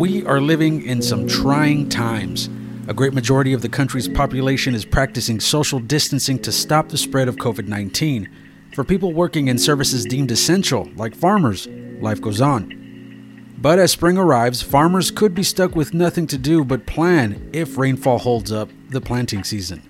We 0.00 0.26
are 0.26 0.40
living 0.40 0.82
in 0.82 1.00
some 1.00 1.28
trying 1.28 1.88
times. 1.88 2.48
A 2.88 2.94
great 2.94 3.14
majority 3.14 3.52
of 3.52 3.62
the 3.62 3.68
country's 3.68 4.08
population 4.08 4.74
is 4.74 4.84
practicing 4.84 5.38
social 5.38 5.78
distancing 5.78 6.40
to 6.40 6.50
stop 6.50 6.88
the 6.88 6.98
spread 6.98 7.28
of 7.28 7.36
COVID 7.36 7.68
19. 7.68 8.28
For 8.74 8.82
people 8.82 9.12
working 9.12 9.46
in 9.46 9.58
services 9.58 10.04
deemed 10.04 10.32
essential, 10.32 10.90
like 10.96 11.14
farmers, 11.14 11.68
life 12.00 12.20
goes 12.20 12.40
on. 12.40 13.54
But 13.56 13.78
as 13.78 13.92
spring 13.92 14.18
arrives, 14.18 14.62
farmers 14.62 15.12
could 15.12 15.36
be 15.36 15.44
stuck 15.44 15.76
with 15.76 15.94
nothing 15.94 16.26
to 16.28 16.38
do 16.38 16.64
but 16.64 16.86
plan, 16.86 17.48
if 17.52 17.78
rainfall 17.78 18.18
holds 18.18 18.50
up, 18.50 18.70
the 18.88 19.00
planting 19.00 19.44
season. 19.44 19.88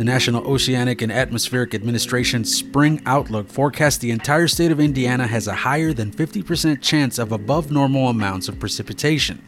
The 0.00 0.04
National 0.04 0.50
Oceanic 0.50 1.02
and 1.02 1.12
Atmospheric 1.12 1.74
Administration's 1.74 2.56
spring 2.56 3.02
outlook 3.04 3.50
forecasts 3.50 3.98
the 3.98 4.12
entire 4.12 4.48
state 4.48 4.72
of 4.72 4.80
Indiana 4.80 5.26
has 5.26 5.46
a 5.46 5.52
higher 5.52 5.92
than 5.92 6.10
50% 6.10 6.80
chance 6.80 7.18
of 7.18 7.32
above 7.32 7.70
normal 7.70 8.08
amounts 8.08 8.48
of 8.48 8.58
precipitation. 8.58 9.44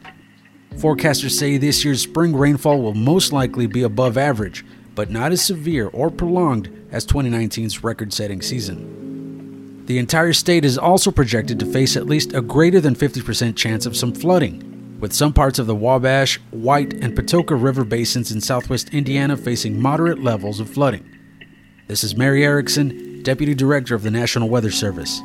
Forecasters 0.75 1.30
say 1.30 1.56
this 1.56 1.87
year's 1.87 2.02
spring 2.02 2.37
rainfall 2.37 2.83
will 2.83 2.92
most 2.92 3.33
likely 3.33 3.66
be 3.66 3.83
above 3.83 4.19
average, 4.19 4.62
but 4.95 5.11
not 5.11 5.33
as 5.33 5.42
severe 5.42 5.88
or 5.88 6.11
prolonged 6.11 6.69
as 6.91 7.06
2019's 7.06 7.83
record 7.83 8.12
setting 8.12 8.42
season. 8.42 9.87
The 9.87 9.97
entire 9.97 10.34
state 10.34 10.66
is 10.66 10.77
also 10.77 11.11
projected 11.11 11.61
to 11.61 11.73
face 11.73 11.97
at 11.97 12.05
least 12.05 12.34
a 12.34 12.42
greater 12.42 12.78
than 12.78 12.95
50% 12.95 13.56
chance 13.56 13.87
of 13.87 13.97
some 13.97 14.12
flooding, 14.12 14.72
with 15.02 15.12
some 15.12 15.33
parts 15.33 15.59
of 15.59 15.66
the 15.66 15.74
Wabash, 15.74 16.38
White, 16.52 16.95
and 16.95 17.16
Patoka 17.16 17.61
River 17.61 17.84
basins 17.84 18.30
in 18.30 18.41
southwest 18.41 18.95
Indiana 18.95 19.37
facing 19.37 19.83
moderate 19.83 20.23
levels 20.23 20.61
of 20.61 20.70
flooding. 20.70 21.05
This 21.88 22.05
is 22.05 22.16
Mary 22.16 22.45
Erickson, 22.45 23.20
Deputy 23.25 23.52
Director 23.52 23.97
of 23.97 24.05
the 24.05 24.12
National 24.12 24.48
Weather 24.48 24.70
Service. 24.70 25.20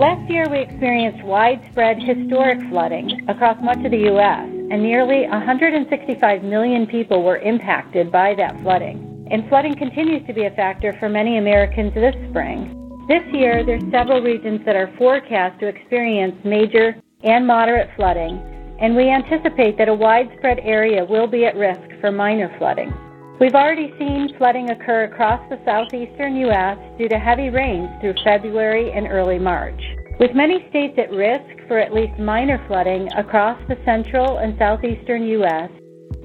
Last 0.00 0.28
year, 0.28 0.48
we 0.50 0.58
experienced 0.58 1.24
widespread 1.24 2.02
historic 2.02 2.58
flooding 2.70 3.24
across 3.28 3.56
much 3.62 3.78
of 3.84 3.92
the 3.92 4.10
U.S., 4.10 4.48
and 4.72 4.82
nearly 4.82 5.28
165 5.28 6.42
million 6.42 6.88
people 6.88 7.22
were 7.22 7.38
impacted 7.38 8.10
by 8.10 8.34
that 8.34 8.60
flooding. 8.62 9.28
And 9.30 9.48
flooding 9.48 9.76
continues 9.76 10.26
to 10.26 10.32
be 10.32 10.46
a 10.46 10.50
factor 10.50 10.92
for 10.98 11.08
many 11.08 11.38
Americans 11.38 11.94
this 11.94 12.16
spring. 12.30 12.80
This 13.06 13.22
year, 13.32 13.64
there's 13.64 13.84
several 13.92 14.22
regions 14.22 14.64
that 14.66 14.74
are 14.74 14.92
forecast 14.98 15.60
to 15.60 15.68
experience 15.68 16.34
major 16.44 16.96
and 17.24 17.46
moderate 17.46 17.90
flooding, 17.96 18.38
and 18.80 18.94
we 18.94 19.08
anticipate 19.08 19.78
that 19.78 19.88
a 19.88 19.94
widespread 19.94 20.58
area 20.60 21.04
will 21.04 21.26
be 21.26 21.44
at 21.44 21.56
risk 21.56 21.80
for 22.00 22.12
minor 22.12 22.54
flooding. 22.58 22.92
We've 23.40 23.54
already 23.54 23.92
seen 23.98 24.36
flooding 24.38 24.70
occur 24.70 25.04
across 25.04 25.40
the 25.50 25.60
southeastern 25.64 26.36
U.S. 26.36 26.78
due 26.98 27.08
to 27.08 27.18
heavy 27.18 27.50
rains 27.50 27.88
through 28.00 28.14
February 28.22 28.92
and 28.92 29.06
early 29.08 29.38
March. 29.38 29.80
With 30.20 30.34
many 30.34 30.66
states 30.70 30.98
at 30.98 31.10
risk 31.10 31.66
for 31.66 31.78
at 31.78 31.92
least 31.92 32.18
minor 32.20 32.64
flooding 32.68 33.12
across 33.14 33.58
the 33.68 33.78
central 33.84 34.38
and 34.38 34.56
southeastern 34.58 35.24
U.S., 35.24 35.70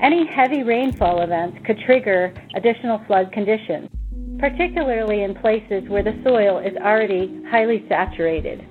any 0.02 0.28
heavy 0.28 0.64
rainfall 0.64 1.22
events 1.22 1.58
could 1.66 1.80
trigger 1.86 2.34
additional 2.56 3.02
flood 3.08 3.32
conditions 3.32 3.90
particularly 4.40 5.24
in 5.24 5.36
places 5.36 5.84
where 5.90 6.04
the 6.04 6.20
soil 6.24 6.60
is 6.60 6.76
already 6.78 7.42
highly 7.52 7.86
saturated. 7.90 8.66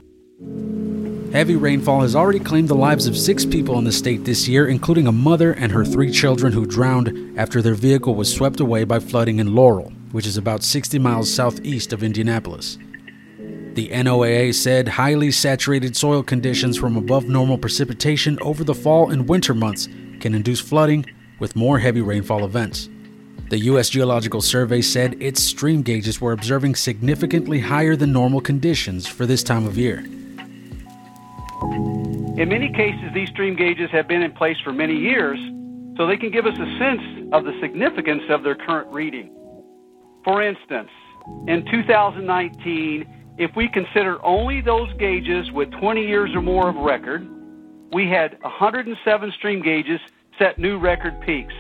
Heavy 1.33 1.57
rainfall 1.57 2.01
has 2.01 2.17
already 2.17 2.39
claimed 2.41 2.69
the 2.69 2.75
lives 2.75 3.07
of 3.07 3.15
six 3.15 3.45
people 3.45 3.79
in 3.79 3.85
the 3.85 3.93
state 3.93 4.25
this 4.25 4.49
year, 4.49 4.67
including 4.67 5.07
a 5.07 5.13
mother 5.13 5.53
and 5.53 5.71
her 5.71 5.85
three 5.85 6.11
children 6.11 6.55
who 6.55 6.65
drowned 6.65 7.39
after 7.39 7.61
their 7.61 7.75
vehicle 7.75 8.15
was 8.15 8.35
swept 8.35 8.61
away 8.61 8.85
by 8.85 8.99
flooding 8.99 9.39
in 9.39 9.55
Laurel, 9.55 9.93
which 10.11 10.27
is 10.27 10.39
about 10.39 10.63
60 10.63 10.99
miles 10.99 11.31
southeast 11.31 11.93
of 11.93 12.03
Indianapolis. 12.03 12.79
The 13.75 13.91
NOAA 13.91 14.55
said 14.55 14.89
highly 14.89 15.31
saturated 15.31 15.95
soil 15.95 16.23
conditions 16.23 16.79
from 16.79 16.97
above 16.97 17.29
normal 17.29 17.59
precipitation 17.59 18.39
over 18.41 18.65
the 18.65 18.75
fall 18.75 19.11
and 19.11 19.29
winter 19.29 19.53
months 19.53 19.87
can 20.21 20.35
induce 20.35 20.61
flooding 20.61 21.05
with 21.39 21.55
more 21.55 21.79
heavy 21.79 22.01
rainfall 22.01 22.43
events. 22.47 22.89
The 23.51 23.59
U.S. 23.59 23.91
Geological 23.91 24.41
Survey 24.41 24.81
said 24.81 25.21
its 25.21 25.43
stream 25.43 25.83
gauges 25.83 26.23
were 26.23 26.33
observing 26.33 26.77
significantly 26.77 27.61
higher 27.61 27.97
than 27.97 28.13
normal 28.13 28.41
conditions 28.41 29.07
for 29.07 29.27
this 29.27 29.43
time 29.43 29.67
of 29.67 29.77
year. 29.77 30.07
In 31.63 32.49
many 32.49 32.71
cases, 32.73 33.11
these 33.15 33.29
stream 33.31 33.57
gauges 33.57 33.91
have 33.91 34.07
been 34.07 34.23
in 34.23 34.33
place 34.33 34.57
for 34.63 34.73
many 34.73 34.97
years, 34.97 35.39
so 35.97 36.07
they 36.07 36.17
can 36.17 36.31
give 36.31 36.47
us 36.47 36.57
a 36.57 36.79
sense 36.79 37.29
of 37.33 37.45
the 37.45 37.59
significance 37.61 38.23
of 38.31 38.45
their 38.45 38.55
current 38.55 38.93
reading. 38.93 39.31
For 40.25 40.43
instance, 40.43 40.91
in 41.49 41.65
2019, 41.71 43.35
if 43.39 43.51
we 43.57 43.69
consider 43.69 44.25
only 44.25 44.61
those 44.61 44.93
gauges 44.99 45.51
with 45.53 45.71
20 45.73 46.07
years 46.07 46.31
or 46.35 46.43
more 46.43 46.69
of 46.69 46.77
record, 46.77 47.29
we 47.93 48.09
had 48.09 48.39
107 48.43 49.33
stream 49.33 49.63
gauges 49.63 50.01
set 50.39 50.59
new 50.59 50.79
record 50.79 51.21
peaks. 51.23 51.55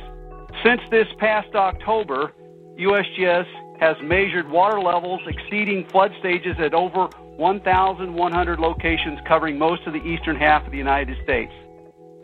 Since 0.65 0.81
this 0.91 1.09
past 1.19 1.55
October, 1.55 2.33
USGS 2.79 3.47
has 3.81 3.97
measured 4.03 4.49
water 4.49 4.81
levels 4.81 5.21
exceeding 5.27 5.89
flood 5.91 6.13
stages 6.21 6.57
at 6.59 6.75
over 6.75 7.09
1,100 7.39 8.59
locations 8.59 9.19
covering 9.27 9.59
most 9.59 9.87
of 9.87 9.93
the 9.93 10.01
eastern 10.01 10.35
half 10.35 10.67
of 10.67 10.73
the 10.73 10.79
United 10.79 11.17
States. 11.23 11.53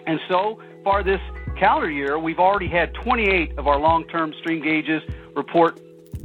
And 0.07 0.19
so 0.29 0.61
far 0.83 1.05
this 1.05 1.21
calendar 1.57 1.91
year, 1.91 2.19
we've 2.19 2.41
already 2.41 2.67
had 2.69 2.93
28 2.95 3.57
of 3.57 3.69
our 3.69 3.79
long 3.79 4.05
term 4.09 4.35
stream 4.41 4.63
gauges 4.63 5.03
report 5.35 5.81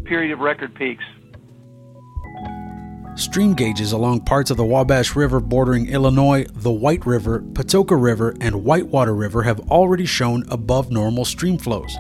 period 0.06 0.32
of 0.32 0.40
record 0.40 0.74
peaks. 0.74 1.04
Stream 3.16 3.54
gauges 3.54 3.92
along 3.92 4.22
parts 4.22 4.50
of 4.50 4.58
the 4.58 4.66
Wabash 4.66 5.16
River 5.16 5.40
bordering 5.40 5.88
Illinois, 5.88 6.46
the 6.52 6.72
White 6.72 7.06
River, 7.06 7.42
Patoka 7.42 8.02
River, 8.02 8.34
and 8.42 8.64
Whitewater 8.64 9.14
River 9.14 9.44
have 9.44 9.60
already 9.70 10.06
shown 10.06 10.46
above 10.50 10.90
normal 10.90 11.26
stream 11.26 11.58
flows. 11.58 11.96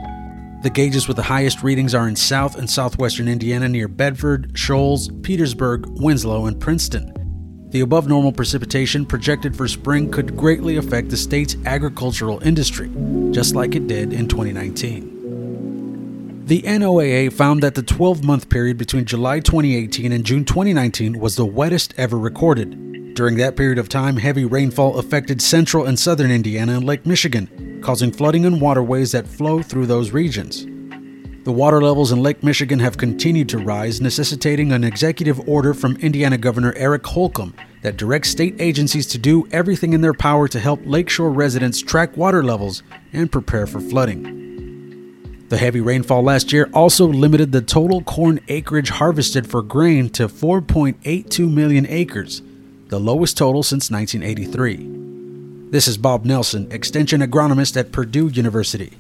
The 0.62 0.70
gauges 0.70 1.08
with 1.08 1.16
the 1.16 1.24
highest 1.24 1.64
readings 1.64 1.96
are 1.96 2.10
in 2.10 2.18
south 2.18 2.58
and 2.58 2.70
southwestern 2.70 3.30
Indiana 3.30 3.70
near 3.70 3.88
Bedford, 3.88 4.52
Shoals, 4.56 5.10
Petersburg, 5.24 5.86
Winslow, 6.02 6.48
and 6.48 6.60
Princeton. 6.60 7.14
The 7.70 7.80
above 7.80 8.10
normal 8.10 8.34
precipitation 8.34 9.06
projected 9.06 9.56
for 9.56 9.70
spring 9.70 10.12
could 10.12 10.36
greatly 10.36 10.76
affect 10.76 11.10
the 11.10 11.18
state's 11.18 11.56
agricultural 11.66 12.44
industry, 12.44 12.92
just 13.32 13.56
like 13.56 13.74
it 13.74 13.88
did 13.88 14.12
in 14.12 14.28
2019. 14.28 16.44
The 16.46 16.62
NOAA 16.64 17.32
found 17.32 17.64
that 17.64 17.76
the 17.76 17.84
12 17.84 18.26
month 18.26 18.50
period 18.50 18.78
between 18.78 19.06
July 19.06 19.40
2018 19.40 20.12
and 20.12 20.26
June 20.26 20.44
2019 20.44 21.20
was 21.20 21.38
the 21.38 21.46
wettest 21.46 21.94
ever 21.96 22.18
recorded. 22.18 23.14
During 23.14 23.38
that 23.38 23.56
period 23.56 23.78
of 23.78 23.88
time, 23.88 24.18
heavy 24.18 24.44
rainfall 24.44 24.98
affected 24.98 25.42
central 25.42 25.86
and 25.86 25.98
southern 25.98 26.32
Indiana 26.32 26.74
and 26.74 26.84
Lake 26.84 27.06
Michigan, 27.06 27.69
causing 27.82 28.12
flooding 28.12 28.46
in 28.46 28.60
waterways 28.60 29.12
that 29.12 29.28
flow 29.28 29.62
through 29.62 29.86
those 29.86 30.12
regions. 30.12 30.66
The 31.46 31.54
water 31.54 31.82
levels 31.82 32.12
in 32.12 32.22
Lake 32.22 32.44
Michigan 32.44 32.80
have 32.80 32.98
continued 32.98 33.50
to 33.50 33.58
rise, 33.58 34.02
necessitating 34.02 34.72
an 34.72 34.84
executive 34.84 35.48
order 35.48 35.74
from 35.74 35.96
Indiana 35.96 36.38
Governor 36.38 36.74
Eric 36.76 37.08
Holcomb 37.08 37.56
that 37.82 37.98
directs 37.98 38.30
state 38.30 38.56
agencies 38.60 39.08
to 39.08 39.18
do 39.18 39.48
everything 39.52 39.94
in 39.94 40.02
their 40.02 40.14
power 40.14 40.48
to 40.48 40.60
help 40.60 40.82
lakeshore 40.84 41.32
residents 41.32 41.82
track 41.82 42.16
water 42.18 42.44
levels 42.44 42.84
and 43.14 43.32
prepare 43.32 43.66
for 43.66 43.80
flooding. 43.80 44.40
The 45.48 45.58
heavy 45.58 45.82
rainfall 45.82 46.22
last 46.22 46.54
year 46.54 46.70
also 46.74 47.08
limited 47.08 47.52
the 47.52 47.62
total 47.62 48.02
corn 48.02 48.40
acreage 48.50 48.90
harvested 48.90 49.50
for 49.50 49.64
grain 49.64 50.10
to 50.10 50.28
4.82 50.28 51.52
million 51.52 51.88
acres, 51.88 52.44
the 52.90 53.00
lowest 53.00 53.38
total 53.38 53.64
since 53.64 53.90
1983. 53.90 54.99
This 55.72 55.88
is 55.88 56.00
Bob 56.00 56.26
Nielsen, 56.26 56.72
Extension 56.72 57.22
Agronomist 57.22 57.78
at 57.78 57.92
Purdue 57.92 58.28
University. 58.30 58.98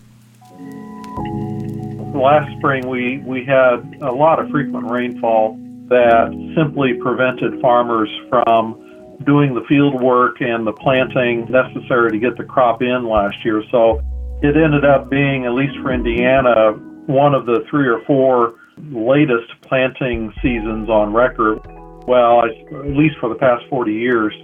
Last 2.13 2.55
spring, 2.59 2.87
we, 2.87 3.23
we 3.25 3.43
had 3.43 3.97
a 4.03 4.11
lot 4.11 4.37
of 4.37 4.51
frequent 4.51 4.91
rainfall 4.91 5.57
that 5.87 6.29
simply 6.55 6.93
prevented 7.01 7.59
farmers 7.59 8.07
from 8.29 9.17
doing 9.25 9.55
the 9.55 9.63
field 9.67 9.99
work 9.99 10.41
and 10.41 10.67
the 10.67 10.73
planting 10.73 11.49
necessary 11.49 12.11
to 12.11 12.19
get 12.19 12.37
the 12.37 12.43
crop 12.43 12.83
in 12.83 13.09
last 13.09 13.43
year. 13.43 13.63
So 13.71 14.03
it 14.43 14.55
ended 14.55 14.85
up 14.85 15.09
being, 15.09 15.45
at 15.45 15.53
least 15.53 15.73
for 15.81 15.91
Indiana, 15.91 16.73
one 17.07 17.33
of 17.33 17.47
the 17.47 17.65
three 17.67 17.87
or 17.87 18.05
four 18.05 18.53
latest 18.91 19.49
planting 19.63 20.31
seasons 20.43 20.87
on 20.87 21.13
record. 21.13 21.57
Well, 22.05 22.45
at 22.45 22.95
least 22.95 23.15
for 23.19 23.27
the 23.27 23.39
past 23.39 23.63
40 23.71 23.91
years. 23.91 24.35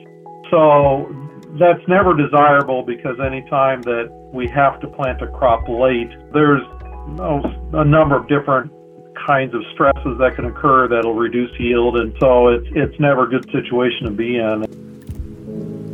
So 0.49 1.24
that's 1.59 1.85
never 1.87 2.15
desirable 2.15 2.83
because 2.83 3.19
anytime 3.19 3.81
that 3.83 4.11
we 4.33 4.47
have 4.49 4.79
to 4.81 4.87
plant 4.87 5.21
a 5.21 5.27
crop 5.27 5.67
late, 5.67 6.09
there's 6.33 6.61
a 7.73 7.85
number 7.85 8.15
of 8.15 8.27
different 8.27 8.71
kinds 9.25 9.53
of 9.53 9.61
stresses 9.73 10.17
that 10.19 10.35
can 10.35 10.45
occur 10.45 10.87
that'll 10.87 11.13
reduce 11.13 11.51
yield, 11.59 11.97
and 11.97 12.13
so 12.19 12.49
it's 12.49 12.67
it's 12.71 12.99
never 12.99 13.23
a 13.23 13.29
good 13.29 13.49
situation 13.51 14.05
to 14.05 14.11
be 14.11 14.37
in. 14.37 14.65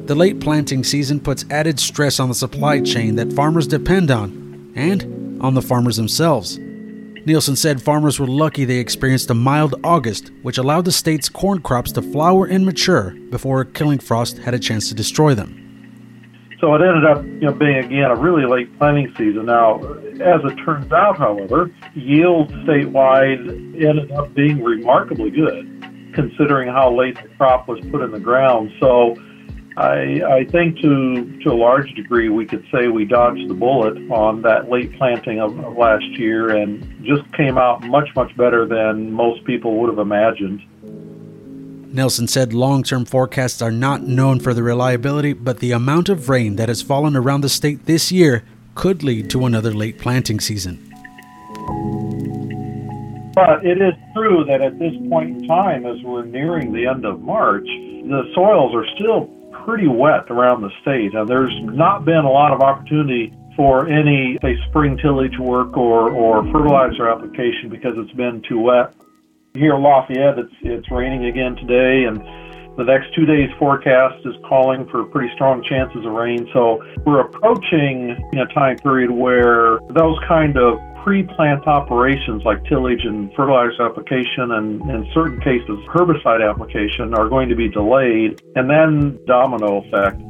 The 0.07 0.15
late 0.15 0.39
planting 0.39 0.83
season 0.83 1.19
puts 1.19 1.45
added 1.51 1.79
stress 1.79 2.19
on 2.19 2.29
the 2.29 2.35
supply 2.35 2.81
chain 2.81 3.15
that 3.15 3.31
farmers 3.31 3.67
depend 3.67 4.09
on 4.09 4.73
and 4.75 5.41
on 5.41 5.53
the 5.53 5.61
farmers 5.61 5.97
themselves. 5.97 6.59
Nielsen 7.23 7.55
said 7.55 7.81
farmers 7.81 8.19
were 8.19 8.25
lucky 8.25 8.65
they 8.65 8.77
experienced 8.77 9.29
a 9.29 9.35
mild 9.35 9.75
August, 9.83 10.31
which 10.41 10.57
allowed 10.57 10.85
the 10.85 10.91
state's 10.91 11.29
corn 11.29 11.61
crops 11.61 11.91
to 11.91 12.01
flower 12.01 12.47
and 12.47 12.65
mature 12.65 13.11
before 13.29 13.61
a 13.61 13.65
killing 13.65 13.99
frost 13.99 14.39
had 14.39 14.55
a 14.55 14.59
chance 14.59 14.89
to 14.89 14.95
destroy 14.95 15.35
them. 15.35 15.57
So 16.59 16.73
it 16.73 16.81
ended 16.81 17.05
up, 17.05 17.23
you 17.23 17.41
know, 17.41 17.53
being 17.53 17.77
again 17.77 18.09
a 18.09 18.15
really 18.15 18.45
late 18.45 18.75
planting 18.79 19.13
season. 19.17 19.45
Now, 19.45 19.77
as 19.79 20.41
it 20.43 20.55
turns 20.65 20.91
out, 20.91 21.17
however, 21.17 21.71
yields 21.93 22.51
statewide 22.53 23.39
ended 23.83 24.11
up 24.11 24.33
being 24.33 24.63
remarkably 24.63 25.29
good, 25.29 26.13
considering 26.15 26.69
how 26.69 26.91
late 26.95 27.21
the 27.21 27.29
crop 27.29 27.67
was 27.67 27.79
put 27.91 28.01
in 28.01 28.11
the 28.11 28.19
ground. 28.19 28.71
So 28.79 29.15
I, 29.77 30.21
I 30.27 30.45
think 30.51 30.79
to 30.81 31.39
to 31.43 31.49
a 31.49 31.55
large 31.55 31.93
degree 31.93 32.27
we 32.27 32.45
could 32.45 32.65
say 32.71 32.89
we 32.89 33.05
dodged 33.05 33.49
the 33.49 33.53
bullet 33.53 33.95
on 34.11 34.41
that 34.41 34.69
late 34.69 34.93
planting 34.97 35.39
of, 35.39 35.57
of 35.59 35.77
last 35.77 36.05
year 36.17 36.49
and 36.49 37.05
just 37.05 37.31
came 37.33 37.57
out 37.57 37.81
much 37.83 38.13
much 38.15 38.35
better 38.35 38.65
than 38.65 39.13
most 39.13 39.45
people 39.45 39.77
would 39.77 39.89
have 39.89 39.99
imagined. 39.99 40.61
Nielsen 41.93 42.27
said 42.27 42.53
long 42.53 42.83
term 42.83 43.05
forecasts 43.05 43.61
are 43.61 43.71
not 43.71 44.03
known 44.03 44.41
for 44.41 44.53
their 44.53 44.63
reliability, 44.63 45.31
but 45.31 45.59
the 45.59 45.71
amount 45.71 46.09
of 46.09 46.27
rain 46.27 46.57
that 46.57 46.67
has 46.67 46.81
fallen 46.81 47.15
around 47.15 47.41
the 47.41 47.49
state 47.49 47.85
this 47.85 48.11
year 48.11 48.43
could 48.75 49.03
lead 49.03 49.29
to 49.29 49.45
another 49.45 49.73
late 49.73 49.99
planting 49.99 50.39
season. 50.41 50.87
But 53.33 53.65
it 53.65 53.81
is 53.81 53.93
true 54.13 54.43
that 54.45 54.61
at 54.61 54.77
this 54.79 54.93
point 55.09 55.29
in 55.29 55.47
time, 55.47 55.85
as 55.85 56.01
we're 56.03 56.25
nearing 56.25 56.73
the 56.73 56.87
end 56.87 57.05
of 57.05 57.21
March, 57.21 57.65
the 57.65 58.29
soils 58.33 58.75
are 58.75 58.85
still 58.95 59.29
pretty 59.65 59.87
wet 59.87 60.29
around 60.29 60.61
the 60.61 60.69
state. 60.81 61.13
and 61.13 61.27
there's 61.27 61.53
not 61.63 62.05
been 62.05 62.25
a 62.25 62.29
lot 62.29 62.51
of 62.51 62.61
opportunity 62.61 63.33
for 63.55 63.87
any, 63.87 64.37
say, 64.41 64.55
spring 64.69 64.97
tillage 64.97 65.37
work 65.37 65.75
or, 65.77 66.09
or 66.11 66.43
fertilizer 66.51 67.09
application 67.09 67.69
because 67.69 67.93
it's 67.97 68.13
been 68.13 68.41
too 68.47 68.59
wet. 68.59 68.93
Here 69.53 69.75
in 69.75 69.83
Lafayette, 69.83 70.39
it's, 70.39 70.53
it's 70.61 70.89
raining 70.89 71.25
again 71.25 71.55
today, 71.57 72.05
and 72.07 72.17
the 72.77 72.85
next 72.85 73.13
two 73.13 73.25
days 73.25 73.49
forecast 73.59 74.25
is 74.25 74.33
calling 74.47 74.87
for 74.89 75.03
pretty 75.03 75.33
strong 75.35 75.61
chances 75.63 76.05
of 76.05 76.13
rain. 76.13 76.47
So 76.53 76.81
we're 77.05 77.19
approaching 77.19 78.11
a 78.33 78.45
time 78.53 78.77
period 78.77 79.11
where 79.11 79.79
those 79.89 80.17
kind 80.27 80.57
of 80.57 80.79
pre-plant 81.03 81.67
operations 81.67 82.43
like 82.45 82.63
tillage 82.65 83.03
and 83.03 83.33
fertilizer 83.35 83.83
application 83.83 84.51
and 84.51 84.81
in 84.89 85.07
certain 85.13 85.39
cases 85.41 85.79
herbicide 85.89 86.47
application 86.47 87.13
are 87.13 87.27
going 87.27 87.49
to 87.49 87.55
be 87.55 87.67
delayed. 87.67 88.41
And 88.55 88.69
then 88.69 89.19
domino 89.25 89.83
effect 89.83 90.21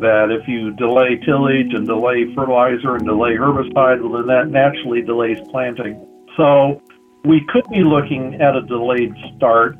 that 0.00 0.30
if 0.30 0.46
you 0.46 0.72
delay 0.74 1.16
tillage 1.24 1.72
and 1.74 1.86
delay 1.86 2.32
fertilizer 2.34 2.96
and 2.96 3.06
delay 3.06 3.36
herbicide 3.36 4.02
well 4.02 4.12
then 4.12 4.26
that 4.26 4.48
naturally 4.48 5.02
delays 5.02 5.38
planting. 5.50 5.96
So 6.36 6.82
we 7.24 7.44
could 7.48 7.64
be 7.70 7.82
looking 7.82 8.40
at 8.40 8.54
a 8.54 8.62
delayed 8.62 9.14
start 9.36 9.76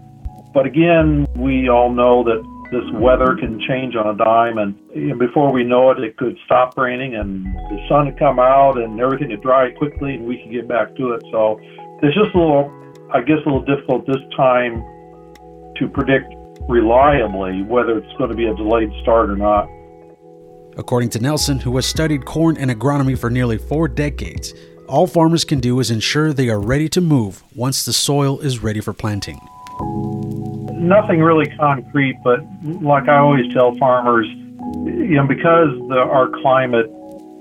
but 0.54 0.64
again 0.66 1.26
we 1.36 1.68
all 1.68 1.92
know 1.92 2.24
that 2.24 2.42
this 2.70 2.84
weather 2.92 3.36
can 3.36 3.60
change 3.66 3.96
on 3.96 4.06
a 4.08 4.16
dime, 4.16 4.58
and, 4.58 4.76
and 4.94 5.18
before 5.18 5.52
we 5.52 5.64
know 5.64 5.90
it, 5.90 5.98
it 6.00 6.16
could 6.16 6.36
stop 6.44 6.76
raining 6.76 7.14
and 7.14 7.44
the 7.46 7.78
sun 7.88 8.06
would 8.06 8.18
come 8.18 8.38
out 8.38 8.78
and 8.78 9.00
everything 9.00 9.30
would 9.30 9.42
dry 9.42 9.70
quickly, 9.70 10.14
and 10.14 10.26
we 10.26 10.42
could 10.42 10.52
get 10.52 10.68
back 10.68 10.94
to 10.96 11.12
it. 11.12 11.22
So 11.30 11.58
it's 12.02 12.14
just 12.14 12.34
a 12.34 12.38
little, 12.38 12.70
I 13.12 13.20
guess, 13.20 13.38
a 13.46 13.48
little 13.48 13.64
difficult 13.64 14.06
this 14.06 14.22
time 14.36 14.84
to 15.76 15.88
predict 15.92 16.34
reliably 16.68 17.62
whether 17.62 17.96
it's 17.96 18.12
going 18.18 18.30
to 18.30 18.36
be 18.36 18.46
a 18.46 18.54
delayed 18.54 18.90
start 19.02 19.30
or 19.30 19.36
not. 19.36 19.68
According 20.76 21.10
to 21.10 21.18
Nielsen, 21.18 21.58
who 21.60 21.74
has 21.76 21.86
studied 21.86 22.24
corn 22.24 22.56
and 22.56 22.70
agronomy 22.70 23.18
for 23.18 23.30
nearly 23.30 23.58
four 23.58 23.88
decades, 23.88 24.52
all 24.86 25.06
farmers 25.06 25.44
can 25.44 25.60
do 25.60 25.80
is 25.80 25.90
ensure 25.90 26.32
they 26.32 26.48
are 26.48 26.60
ready 26.60 26.88
to 26.90 27.00
move 27.00 27.42
once 27.54 27.84
the 27.84 27.92
soil 27.92 28.38
is 28.40 28.62
ready 28.62 28.80
for 28.80 28.92
planting 28.92 29.40
nothing 30.78 31.20
really 31.20 31.46
concrete, 31.56 32.18
but 32.22 32.40
like 32.62 33.08
I 33.08 33.18
always 33.18 33.52
tell 33.52 33.74
farmers, 33.76 34.26
you 34.28 35.16
know, 35.16 35.26
because 35.26 35.68
the, 35.88 35.98
our 35.98 36.28
climate 36.40 36.86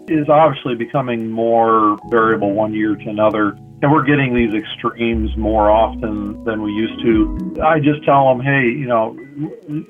is 0.08 0.28
obviously 0.30 0.76
becoming 0.76 1.30
more 1.30 1.98
variable 2.10 2.54
one 2.54 2.74
year 2.74 2.96
to 2.96 3.10
another, 3.10 3.50
and 3.82 3.92
we're 3.92 4.06
getting 4.06 4.34
these 4.34 4.54
extremes 4.54 5.36
more 5.38 5.70
often 5.70 6.44
than 6.44 6.62
we 6.64 6.72
used 6.72 7.00
to. 7.02 7.62
I 7.62 7.80
just 7.80 8.04
tell 8.06 8.28
them, 8.30 8.44
hey, 8.44 8.64
you 8.64 8.88
know, 8.88 9.18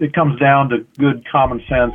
it 0.02 0.14
comes 0.14 0.40
down 0.40 0.70
to 0.70 0.86
good 0.98 1.26
common 1.32 1.64
sense 1.70 1.94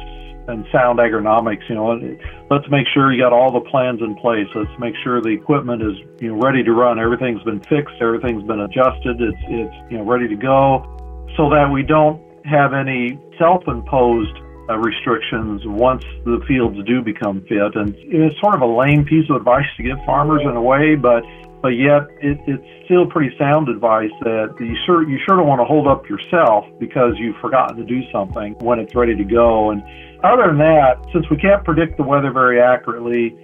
and 0.48 0.64
sound 0.72 0.98
agronomics. 0.98 1.68
You 1.68 1.74
know, 1.74 2.18
let's 2.50 2.68
make 2.70 2.86
sure 2.94 3.12
you 3.12 3.20
got 3.20 3.32
all 3.32 3.52
the 3.52 3.68
plans 3.70 4.00
in 4.00 4.14
place. 4.16 4.46
Let's 4.54 4.78
make 4.78 4.94
sure 5.02 5.20
the 5.20 5.30
equipment 5.30 5.82
is 5.82 5.98
you 6.20 6.28
know 6.28 6.40
ready 6.40 6.62
to 6.62 6.72
run. 6.72 6.98
Everything's 6.98 7.42
been 7.42 7.60
fixed. 7.60 7.94
Everything's 8.00 8.44
been 8.44 8.60
adjusted. 8.60 9.20
It's 9.20 9.38
it's 9.48 9.90
you 9.90 9.98
know 9.98 10.04
ready 10.04 10.28
to 10.28 10.36
go 10.36 11.01
so 11.36 11.48
that 11.50 11.70
we 11.72 11.82
don't 11.82 12.20
have 12.44 12.74
any 12.74 13.18
self-imposed 13.38 14.36
uh, 14.68 14.76
restrictions 14.78 15.62
once 15.66 16.04
the 16.24 16.40
fields 16.46 16.78
do 16.86 17.02
become 17.02 17.40
fit. 17.48 17.74
And 17.74 17.94
it's 17.96 18.38
sort 18.40 18.54
of 18.54 18.62
a 18.62 18.66
lame 18.66 19.04
piece 19.04 19.28
of 19.30 19.36
advice 19.36 19.66
to 19.76 19.82
give 19.82 19.98
farmers 20.06 20.42
in 20.42 20.56
a 20.56 20.62
way, 20.62 20.94
but 20.94 21.22
but 21.62 21.78
yet 21.78 22.10
it, 22.20 22.38
it's 22.46 22.84
still 22.84 23.06
pretty 23.06 23.34
sound 23.38 23.68
advice 23.68 24.10
that 24.22 24.54
you 24.58 24.76
sure 24.84 25.08
you 25.08 25.18
sure 25.26 25.36
don't 25.36 25.46
want 25.46 25.60
to 25.60 25.64
hold 25.64 25.86
up 25.86 26.08
yourself 26.08 26.66
because 26.80 27.14
you've 27.18 27.36
forgotten 27.36 27.76
to 27.76 27.84
do 27.84 28.02
something 28.10 28.54
when 28.60 28.78
it's 28.80 28.94
ready 28.94 29.14
to 29.14 29.24
go. 29.24 29.70
And 29.70 29.82
other 30.24 30.48
than 30.48 30.58
that, 30.58 31.06
since 31.12 31.28
we 31.30 31.36
can't 31.36 31.64
predict 31.64 31.96
the 31.96 32.02
weather 32.02 32.32
very 32.32 32.60
accurately, 32.60 33.34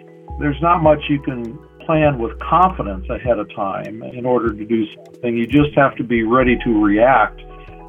there's 0.41 0.61
not 0.61 0.83
much 0.83 0.99
you 1.09 1.21
can 1.23 1.59
plan 1.87 2.19
with 2.19 2.39
confidence 2.41 3.09
ahead 3.09 3.39
of 3.39 3.49
time 3.55 4.03
in 4.03 4.27
order 4.27 4.53
to 4.53 4.65
do 4.65 4.85
something. 4.95 5.37
You 5.37 5.47
just 5.47 5.75
have 5.77 5.97
to 5.97 6.05
be 6.05 6.23
ready 6.23 6.59
to 6.65 6.85
react 6.85 7.41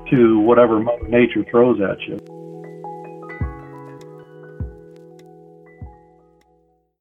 to 0.10 0.40
whatever 0.40 0.80
Mother 0.80 1.08
Nature 1.08 1.44
throws 1.50 1.80
at 1.82 2.00
you. 2.08 2.39